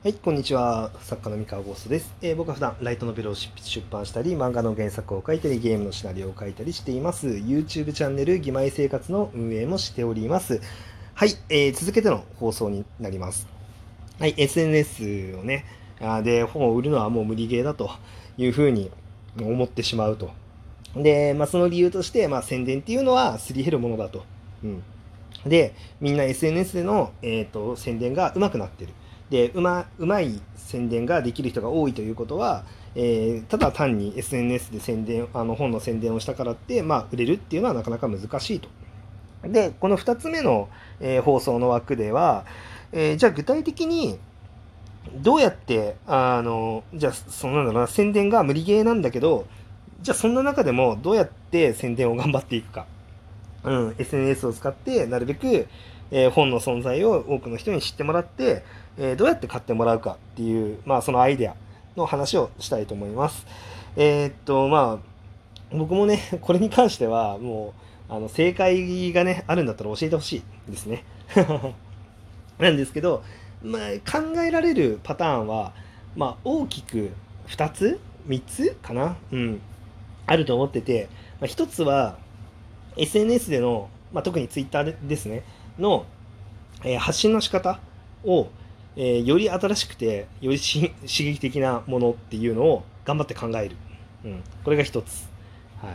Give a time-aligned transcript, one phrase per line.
[0.00, 0.92] はい、こんにちは。
[1.00, 2.14] 作家の三河ゴーストです。
[2.22, 7.26] えー僕は普段ライトノベルを執筆出版したり、漫画の原作を書いたり、ゲームのシナリオを書いたりしています。
[7.26, 10.60] YouTube チャンネル、義妹生活の運営もしております。
[11.14, 13.48] はい、えー続けての放送になります。
[14.20, 15.64] はい、SNS をね、
[16.00, 17.90] あで、本を売るのはもう無理ゲーだと
[18.36, 18.92] いうふうに
[19.36, 20.30] 思ってしまうと。
[20.94, 24.22] で、まあ、その理由として、まあ、宣伝っていうのはすり減るものだと。
[24.62, 24.82] うん。
[25.44, 28.92] で、みんな SNS での、えー、と宣伝が上手くなってる。
[29.30, 32.64] で、うま、うまい宣伝ができる人が多いということは、
[32.94, 38.68] えーただ単に SNS で宣伝、あの本の宣伝をしたからって、まあ、売れるっていうのはなかなか難しいと。
[39.48, 40.68] で、この2つ目の、
[41.00, 42.44] えー放送の枠では、
[42.92, 44.18] えーじゃあ具体的に、
[45.22, 49.46] どうやって、あの、じゃあ、そのなんだろうな、宣伝が無理ゲーなんだけど、
[50.02, 52.86] じゃあそんな中でもどうやって宣伝を頑張っていくか。
[53.64, 55.66] うん、SNS を使ってなるべく、
[56.10, 58.62] えー本の存在を多くの人に知ってもらって、
[58.96, 61.54] えーどうやって買ってもらうかっていう、まあそのアイデア
[61.96, 63.46] の話をしたいと思います。
[63.96, 67.74] えーっと、まあ、僕もね、 これに関してはも
[68.10, 70.36] う、あの、正解がね、あるんだったら教えてほし
[70.68, 71.04] いですね。
[72.58, 73.22] なんですけど、
[73.62, 75.72] まあ、考えられるパターンは、
[76.16, 77.10] まあ、大きく
[77.48, 79.16] 2つ ?3 つかな？
[79.30, 79.60] うん。
[80.26, 81.08] あると思ってて、
[81.40, 82.16] まあ、1つは、
[82.96, 85.42] SNS での、まあ、特に Twitter でですね、
[85.78, 86.06] の、
[86.84, 87.80] えー発信の仕方
[88.24, 88.48] を、
[88.96, 93.76] えーより新しくて、より刺激的なものっていうのを頑張って考える。
[94.24, 94.42] うん。
[94.64, 95.28] これが1つ。
[95.82, 95.92] は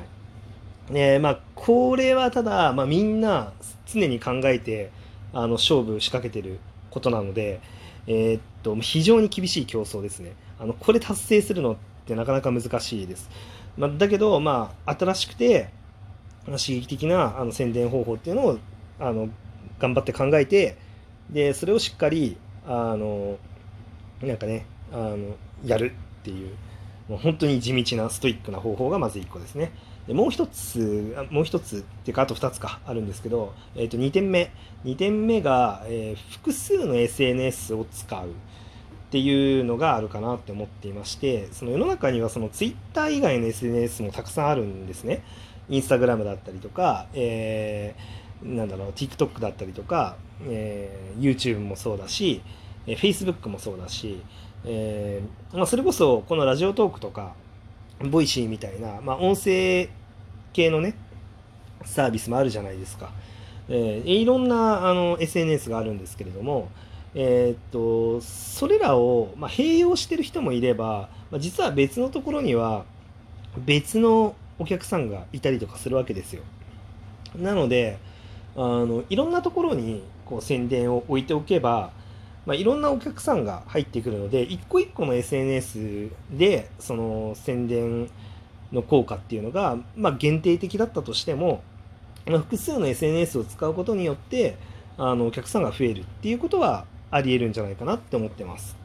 [0.90, 0.94] い。
[0.94, 3.54] ねまあ、これはただ、まあ、みんな
[3.86, 4.92] 常に考えて、
[5.34, 6.60] あの、勝負仕掛けてる
[6.92, 7.62] ことなので、
[8.08, 10.34] えーっと、非常に厳しい競争ですね。
[10.60, 13.30] あの、これ達成するのってなかなか難しいです。
[13.78, 15.70] まあ、だけど、まあ、新しくて、
[16.46, 18.60] 刺激的なあの宣伝方法っていうのを、
[19.00, 19.30] あの、
[19.84, 20.78] 頑張って考えて、
[21.30, 23.38] で、それをしっかり、あの、
[24.22, 26.56] なんかね、あの、やるっていう、
[27.10, 29.74] もう本当に地道なストイックな方法がまず1個ですね。
[30.08, 34.52] でもう一つ、もう一つっていうか、あと2つか、あるんですけど、えっ、と、2点目。
[34.86, 38.32] 2点目が、えー複数の SNS を使うっ
[39.12, 45.24] ていうのがあるかなって思っていまして、その世の中にはその Twitter 以外の SNS もたくさんあるんですね。
[45.70, 50.16] インスタグラムだったりとか、えーなんだろう、TikTok だったりとか、
[50.46, 52.42] えー YouTube もそうだし、
[52.88, 54.22] えー Facebook もそうだし、
[54.66, 57.34] えーまあ、それこそこのラジオトークとか、
[58.00, 59.90] Voicy みたいな、まあ、音声
[60.52, 60.96] 系のね、
[61.86, 63.12] サービスもあるじゃないですか。
[63.70, 66.70] えーいろんなあの SNS があるんですけれども、
[67.16, 72.86] えーっと、それらを、まあ、併用してる人もいれば、まあ、実は別のところには
[73.58, 76.42] 別のお客さんがいたりとかするわけですよ。
[77.36, 77.98] なので、
[78.56, 81.92] あのいろんなところにこう宣伝を置いておけば、
[82.46, 88.10] まあ、いろんなお客さんが入ってくるので一個一個の SNS でその宣伝
[88.72, 91.64] の効果っていうのが、まあ、限定的だったとしても、
[92.26, 94.58] まあ、複数の SNS を使うことによって
[94.98, 98.76] あのお客さんが増えるっていうことはありえるんじゃないかなって思ってます。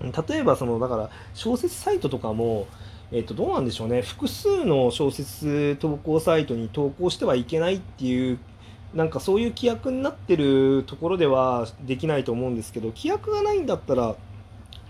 [0.00, 2.68] 例えばそのだから小説サイトとかも、
[3.10, 8.38] えっとどうなんでしょうね複数の小説投稿サイトに投稿してはいけないっていう
[8.94, 14.16] なんかそういう規約になってるところではできないと思うんですけど規約がないんだったら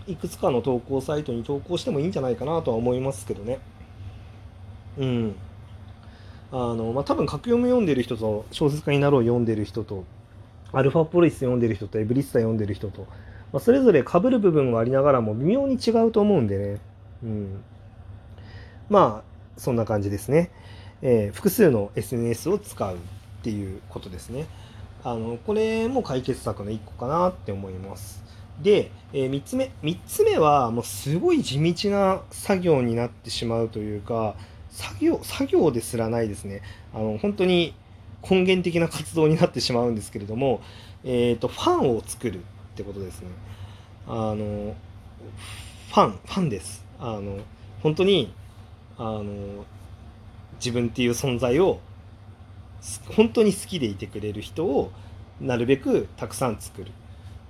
[0.07, 3.59] いくつかの投稿サイトに投稿してもいいんじゃないかなとは思いますけどね。
[4.97, 5.35] うん。
[6.51, 10.05] あのまあ多分格読む読んでる人と小説家になろう読んでる人と
[10.71, 13.01] アルファポリス読んでる人とエブリッサ読んでる人と、
[13.53, 16.79] まあ、それぞれ被る部分がありながらも微妙に違うと思うんでね。
[17.23, 17.63] うん。
[18.89, 20.49] まあそんな感じですね、
[21.01, 22.97] えー複数の SNS を使う。
[23.39, 24.47] っていうことですね。
[25.03, 28.21] あのこれも解決策の一個かなって思います。
[28.61, 34.35] で、え3つ目3つ目はもうすごい地道な作業になってしまうというか
[34.69, 36.61] 作業作業ですらないですね
[36.93, 37.73] あの本当に
[38.29, 40.61] 根源的な活動になってしまうんですけれども、
[41.05, 42.41] えー、とファンを作るっ
[42.75, 43.29] てことですね
[44.07, 47.39] あのファンファンですあの
[47.81, 48.33] 本当に
[48.97, 49.65] あの
[50.55, 51.79] 自分っていう存在を
[53.15, 54.91] 本当に好きでいてくれる人を
[55.41, 56.91] なるべくたくさん作るっ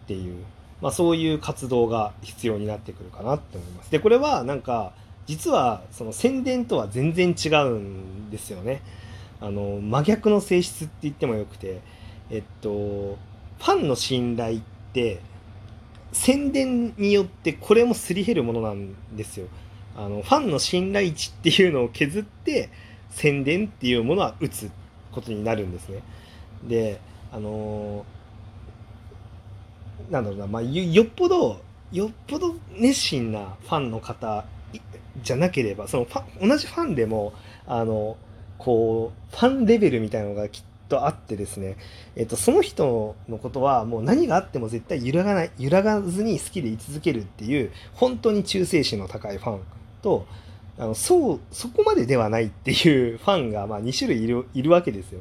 [0.07, 0.43] ていう、
[0.81, 3.91] まあ、そういう活動が必要になってくるかなって思います。
[3.91, 4.93] でこれはなんか
[5.25, 8.81] 実はその宣伝とは全然違うんですよね。
[9.41, 11.81] あの真逆の性質って言ってもよくて
[12.29, 14.61] えっとファンの信頼っ
[14.93, 15.19] て
[16.11, 19.47] 宣伝によってこれもすり減るものなんですよ。
[19.95, 22.69] あのファンの信頼値っていうのを削って
[23.09, 24.71] 宣伝っていうものは打つ
[25.11, 26.01] ことになるんですね。
[26.63, 26.99] で
[27.31, 28.05] あの
[30.09, 31.61] なんだろうな、まあ、よっぽど
[31.91, 34.45] よっぽど熱心なファンの方
[35.21, 37.33] じゃなければそのファ同じファンでも
[37.67, 38.17] あの
[38.57, 41.77] こうファンレベルみたいなのがきっとあってですね、
[42.15, 49.61] えっと、その人のことはもう何があっても絶対揺らがない揺らがずに好きでい続けるっていう本当に忠誠心の高いファン
[50.01, 50.25] と
[50.79, 55.19] あのそうそこまでではないっていうファンがまあ2種類いるいるわけですよ。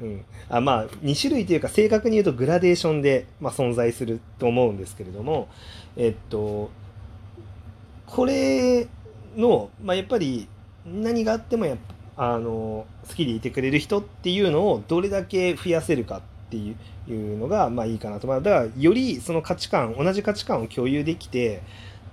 [0.00, 5.48] うん、あまあ2種類というか正確に言うとグラデーションで、まあ、存在すると思うんですけれども
[5.96, 6.70] えっと
[8.06, 8.86] これ
[9.36, 10.46] の、まあ、やっぱり
[10.86, 11.76] 何があってもや
[12.16, 16.20] あの好きでいてくれる人っていうのをどれだけ増やせるかっ
[16.50, 16.74] てい
[17.08, 21.62] うのがまあいいかなと、ま、だからよりその価値観同じ価値観を共有できて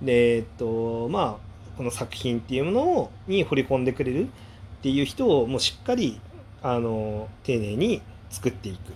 [0.00, 1.45] でえっとまあ
[1.76, 4.28] この作品っていうものをに掘り込んでくれるっ
[4.82, 6.20] ていう人をもうしっかり
[6.62, 8.92] あの丁寧に作っていく、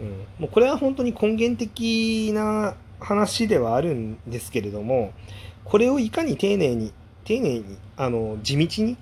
[0.00, 0.08] うん、
[0.38, 5.12] もうこれは本当に根源的な話ではあるんですけれども
[5.64, 6.92] これをいかに丁寧に
[7.24, 8.96] 丁寧にあの地道に、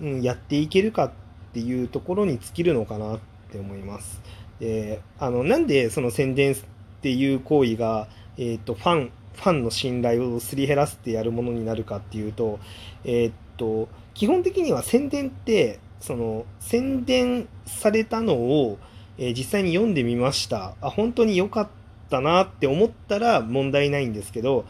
[0.00, 1.10] うん、やっていけるかっ
[1.52, 3.18] ていうところに尽きるのかなっ
[3.50, 4.20] て思います。
[4.60, 6.56] であのなんでその宣伝っ
[7.02, 12.58] ていう行為が、えーと、ファンファンの信頼をすり減らすってやるものになるかっていうと,、
[13.04, 18.78] えー、っと基本的には宣伝ってその宣伝されたのを、
[19.18, 21.68] えー、実際に読んでみましたあ本当に良かっ
[22.10, 24.64] たなって思ったら問題ないんですけど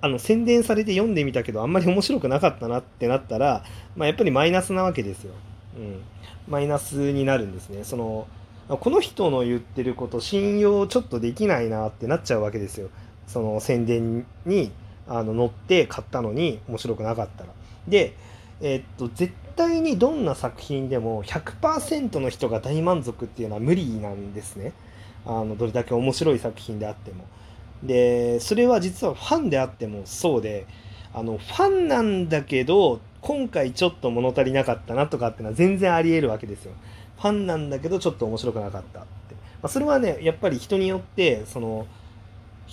[0.00, 3.64] あの宣伝されて読んでみたけどあんまり面白くなかったなってなったら、
[3.96, 5.32] まあ、やっぱりマイナスなわけですよ。
[5.76, 6.02] うん、
[6.48, 7.82] マイナスになるんですね。
[7.82, 8.28] その
[8.68, 12.90] この人の言ってること信用ちょっとできないなってなっちゃうわけですよ。
[13.28, 14.72] その宣伝に
[15.06, 17.50] あの乗って買ったのに面白くなかったら。
[17.86, 18.14] で、
[18.60, 24.72] え、っと絶対にどんな作品でも100%の人が大満足っていうのは無理なんですね。
[25.24, 27.24] あのどれだけ面白い作品であっても。
[27.82, 30.66] でそれは実はファンであってもそうで
[31.14, 36.72] あのファンなんだけど今回ちょっと物足りなかったなとかっていうのは全然ありえるわけですよ。
[37.18, 39.34] ファンなんだけどちょっと面白くなかったって。
[39.60, 41.86] まあ、それはねやっぱり人によってその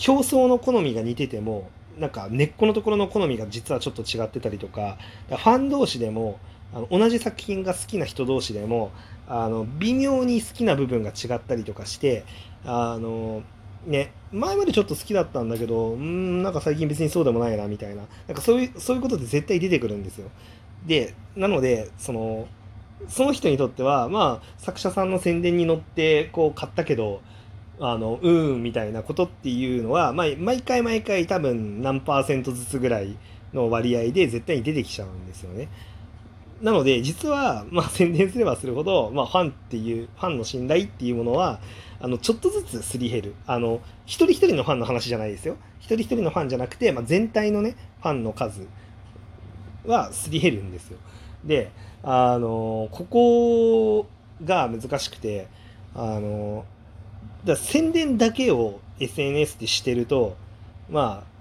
[0.07, 1.69] 表層の好みが似てても
[1.99, 4.97] なんか根っこのところの好みが実はちょっと違ってたりとか
[5.29, 6.39] ファン同士でも
[6.73, 8.91] あの同じ作品が好きな人同士でも
[9.27, 12.25] あの微妙に好きな部分が違ったりとかして
[12.65, 13.43] あの
[13.85, 18.03] ね前までちょっと好きだったんだけどうんなんか最近別にそうでもないなみたいな。
[18.27, 20.29] なんかそういうそういうことって絶対出てくるんですよ。
[20.85, 22.47] でなのでその
[23.07, 27.21] その人にとってはまあ作者さんの宣伝に乗ってこう買ったけど
[27.79, 33.17] あのうーんみたいなことっていうのは、まあ、毎回毎回多分何パーセントずつぐらい
[33.53, 35.69] の割合で絶対に出てきちゃうんですよね。
[36.61, 41.59] なので実は、まあ、 宣伝すればするほど、まあ、ファンっていうファンの信頼っていうものは
[41.99, 48.67] あのちょっとずつすり減るあの一人一人のファンの話じゃないですよ一人一人のファンじゃなくて、まあ、全体のねファンの数
[49.85, 50.97] はすり減るんですよ。
[51.43, 51.71] で
[52.03, 54.07] あのここ
[54.43, 55.47] が難しくて
[55.93, 56.65] あの
[57.45, 60.35] だ宣伝だけを SNS でしてると、
[60.89, 61.35] まあ、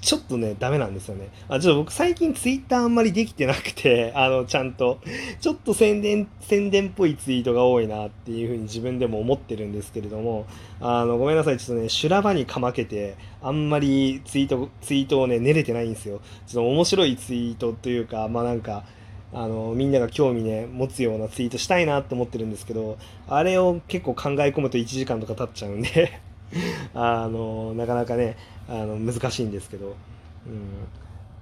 [0.00, 1.28] ちょっとね、ダメなんですよね。
[1.48, 4.98] あ、ちょっと僕最近ツイッターあんまりできてなくて、 あの、ちゃんと、
[5.40, 10.46] ちょっと宣伝、宣伝っぽいツイートが多いなっていうふうに自分でも思ってるんですけれども、
[10.80, 16.20] あの、ごめんなさい、ちょっとね、修羅場にかまけて、あんまりツイート、ツイートをね、練れてないんですよ。
[16.46, 18.84] ちょっと面白いツイートというか、まあなんか、
[19.32, 26.20] あのみんなが興味ね持つようなツイートしたいなと思ってるんですけどあれを結構考え込むと1時間とか経っちゃうんで
[26.94, 28.36] あのなかなかね
[28.68, 29.94] あの難しいんですけど、うん、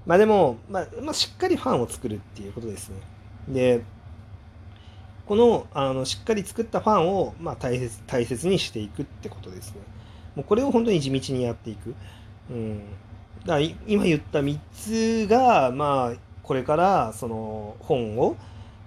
[0.06, 2.96] まあでも、まあ、まあ、しっかりファンを作るっていうことですね。
[3.48, 3.82] で
[5.26, 9.80] このあのしっかり作ったファンを、まあ、大切大切にしていくってことですね。
[10.36, 11.94] もうこれを本当に地道にやっていく、
[12.50, 12.78] うん、
[13.44, 18.34] だから今言った3つがまあこれからその本を、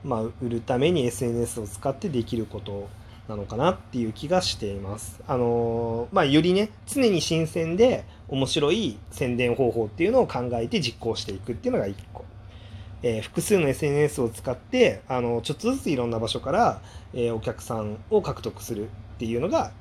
[0.03, 2.89] まあ、売るために SNS を使ってできること
[3.29, 5.21] なのかなっていう気がしています。
[5.27, 12.25] あのまあ、よりね常に新鮮で面白い宣伝方法っていうのを考えて実行していくっていうのが1個。
[13.03, 16.81] えー、複数の SNS を使ってあのちょっとずついろんな場所から、
[17.13, 18.87] えー、お客さんを獲得するっ
[19.19, 19.71] ていうのが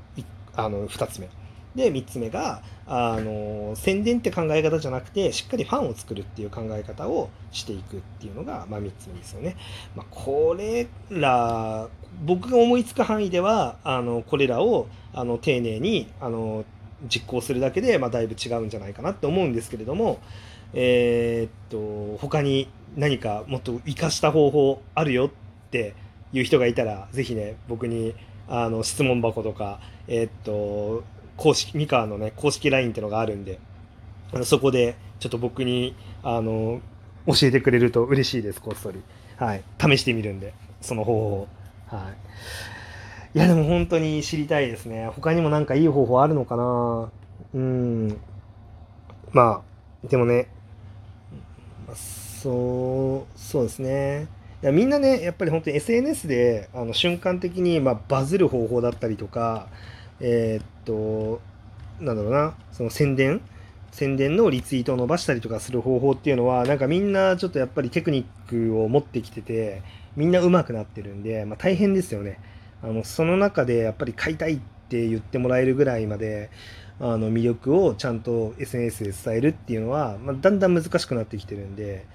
[0.55, 1.31] あの2つ目。
[1.75, 9.57] で3つ目があの宣伝って考え方じゃなくてしっかりファンを作るっていう考え方をしていくっていうのが、まあ、3つ目ですよね。
[9.95, 11.89] まあ、これら
[12.25, 16.65] 僕が思いつく範囲ではあのこれらをあの丁寧にあの
[17.09, 20.19] 実行するだけで、まあ、だいぶ違うんじゃないかなって思うんですけれども、
[20.75, 25.31] えー、っと他に何かもっと活かした方法あるよっ
[25.71, 25.95] て
[26.33, 28.15] いう人がいたら是非ね僕に
[28.49, 31.05] あの質問箱とかえー、っと
[31.41, 33.59] 公式、三河のね、公式 LINE ってのがあるんで、
[34.45, 36.83] そこでちょっと僕にあの
[37.27, 39.03] 教えてくれると嬉しいですこっそり。
[39.39, 39.63] はい。
[39.81, 41.49] 試してみるんでその方
[41.89, 42.11] 法は
[43.35, 43.39] い。
[43.39, 45.07] いやでも本当に知りたいですね。
[45.07, 47.11] 他にもなんかいい方法あるのかな？
[47.55, 48.21] うん。
[49.33, 49.63] ま
[50.05, 50.49] あでもね
[51.95, 54.29] そうそうですね。
[54.63, 59.69] いやみんなねやっぱり本当に SNS であの瞬間的に、まあ、バズる方法だったりとか
[60.21, 61.41] えー、っと
[62.01, 63.41] なんだろうなその宣伝？
[63.93, 69.83] 宣伝のリツイートを伸ばしたりとかする方法っていうのはなんかみんなちょっとやっぱりテクニックを持ってきてて
[70.17, 72.39] みんな上手くなってるんで、まあ、大変ですよね。
[72.83, 76.51] あのその中でやっぱり買いたいって言ってもらえるぐらいまで
[76.99, 82.07] あの魅力をちゃんと SNS で伝えるっていうのは、まあ、だんだん難しくなってきてるんで、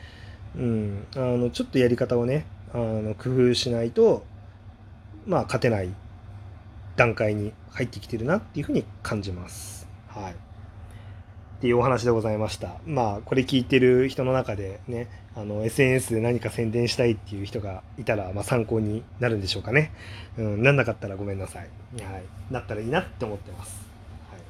[0.55, 4.25] うん、あのちょっとやり方をねあの工夫しないと
[5.25, 5.89] まあ勝てない
[6.95, 9.87] 段階に入ってきてるなっていうふうに感じます。
[10.07, 10.31] はい。
[10.31, 10.35] っ
[11.59, 12.75] ていうお話でございました。
[12.85, 19.91] まあこれ聞いてる人の中でね、あの SNS で何か宣伝したいっていう人がいたら、まあ、参考になるんでしょうかね。
[20.37, 21.69] うん、なんなかったらごめんなさい。
[22.01, 22.23] はい。
[22.51, 23.85] なったらいいなって思ってます。
[24.31, 24.41] はい、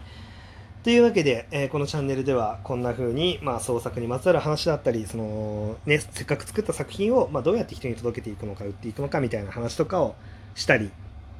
[0.83, 10.15] というわけで、えー、このチャンネルではこんな風に、まあ、創作にまつわる話だったり、そのね、せっかく作った作品を、まあ、どうやって人に届けていくのか、売っていくのかみたいな話とかを
[10.53, 10.91] したり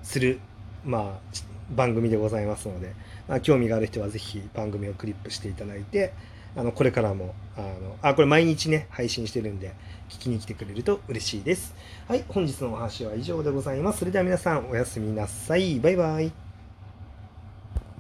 [0.04, 0.40] する
[0.86, 1.36] まあ、
[1.72, 2.94] 番組でございますので、
[3.28, 6.14] まあ、興味がある人は是非番組をクリップしていただいて、
[6.56, 9.74] あの、これからも、あの、あ、これ毎日ね、配信してるんで、
[10.10, 11.76] 聞きに来てくれると嬉しいです。
[12.08, 14.00] はい、本日のお話は以上でございます。
[14.00, 15.80] それでは皆さん、おやすみなさい。
[15.80, 16.45] バイバイ。